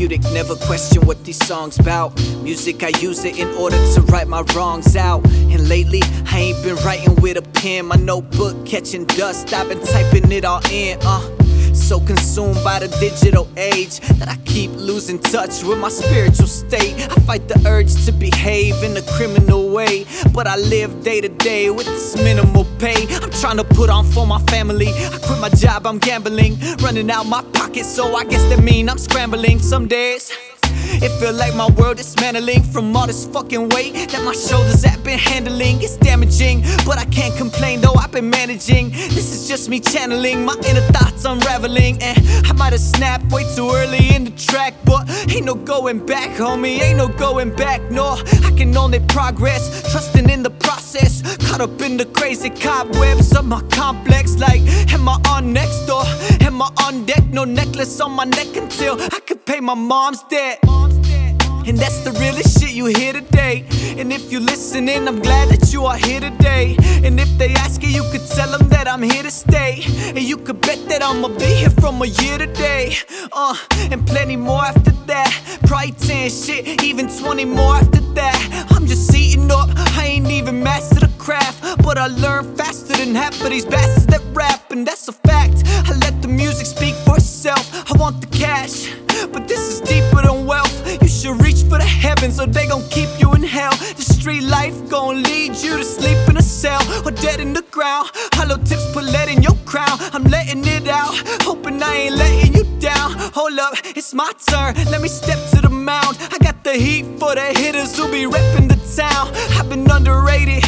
[0.00, 0.32] therapeutic.
[0.32, 2.14] Never question what these songs bout.
[2.42, 5.24] Music, I use it in order to write my wrongs out.
[5.26, 7.86] And lately, I ain't been writing with a pen.
[7.86, 9.52] My notebook catching dust.
[9.52, 10.98] I've been typing it all in.
[11.02, 11.39] Uh.
[11.72, 16.94] So consumed by the digital age that I keep losing touch with my spiritual state.
[17.10, 21.28] I fight the urge to behave in a criminal way, but I live day to
[21.28, 23.06] day with this minimal pay.
[23.22, 24.88] I'm trying to put on for my family.
[24.88, 28.88] I quit my job, I'm gambling, running out my pocket, so I guess that mean
[28.88, 30.30] I'm scrambling some days.
[31.02, 34.84] It feel like my world is dismantling from all this fucking weight that my shoulders
[34.84, 35.80] have been handling.
[35.80, 38.90] It's damaging, but I can't complain though Been managing.
[38.90, 43.44] This is just me channeling my inner thoughts unraveling, and I might have snapped way
[43.54, 46.80] too early in the track, but ain't no going back, homie.
[46.80, 47.80] Ain't no going back.
[47.92, 51.22] No, I can only progress, trusting in the process.
[51.48, 54.60] Caught up in the crazy cobwebs of my complex, like
[54.92, 56.02] am I on next door?
[56.40, 57.24] Am I on deck?
[57.30, 60.58] No necklace on my neck until I could pay my mom's debt.
[61.66, 63.64] And that's the realest shit you hear today.
[63.96, 66.74] And if you're listening, I'm glad that you are here today.
[67.04, 67.79] And if they ask
[69.02, 69.82] I'm here to stay.
[70.08, 72.96] And you could bet that I'ma be here from a year today.
[73.32, 73.56] Uh,
[73.90, 75.30] and plenty more after that.
[75.64, 78.66] Probably 10 shit, even 20 more after that.
[78.70, 81.82] I'm just eating up, I ain't even mastered the craft.
[81.82, 85.62] But I learn faster than half of these bastards that rap, and that's a fact.
[85.88, 87.64] I let the music speak for itself.
[87.90, 88.92] I want the cash,
[91.70, 93.74] for the heavens, or they gon' keep you in hell.
[93.96, 97.62] The street life gon' lead you to sleep in a cell or dead in the
[97.70, 98.10] ground.
[98.34, 99.96] Hollow tips put lead in your crown.
[100.12, 103.08] I'm letting it out, hoping I ain't letting you down.
[103.38, 104.74] Hold up, it's my turn.
[104.92, 106.18] Let me step to the mound.
[106.34, 109.32] I got the heat for the hitters who be reppin' the town.
[109.56, 110.64] I've been underrated.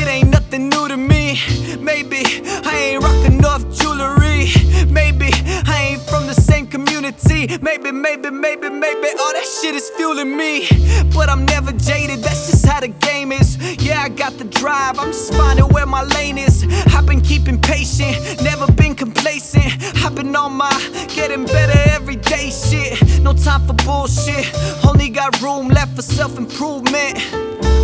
[0.00, 1.38] It ain't nothing new to me.
[1.78, 2.22] Maybe
[2.70, 4.48] I ain't rockin' enough jewelry.
[4.88, 5.30] Maybe
[5.74, 7.40] I ain't from the same community.
[7.60, 9.23] Maybe, maybe, maybe, maybe that
[9.64, 10.68] shit is fueling me.
[11.14, 13.56] But I'm never jaded, that's just how the game is.
[13.82, 16.66] Yeah, I got the drive, I'm just finding where my lane is.
[16.94, 19.72] I've been keeping patient, never been complacent.
[20.04, 20.72] I've been on my
[21.14, 23.20] getting better every day shit.
[23.22, 24.44] No time for bullshit,
[24.86, 27.18] only got room left for self improvement.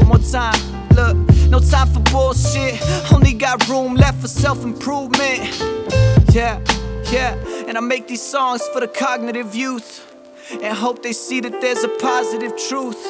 [0.00, 0.58] One more time,
[0.94, 1.16] look.
[1.50, 2.74] No time for bullshit.
[3.12, 5.40] Only got room left for self improvement.
[6.32, 6.58] Yeah,
[7.12, 7.34] yeah.
[7.68, 10.05] And I make these songs for the cognitive youth.
[10.50, 13.04] And hope they see that there's a positive truth.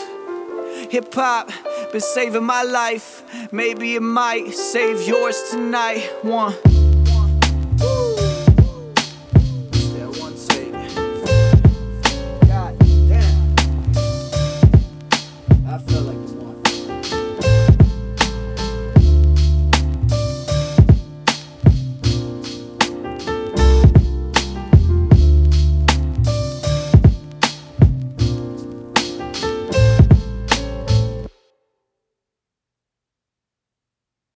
[0.91, 1.51] Hip hop
[1.93, 3.23] been saving my life.
[3.53, 6.09] Maybe it might save yours tonight.
[6.23, 6.55] One.